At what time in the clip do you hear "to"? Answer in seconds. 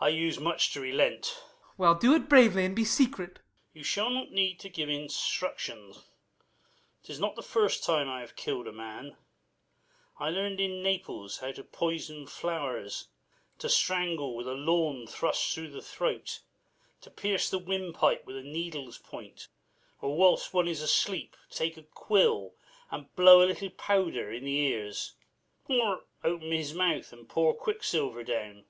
0.72-0.80, 4.60-4.68, 11.50-11.64, 13.58-13.68, 17.00-17.10, 21.50-21.56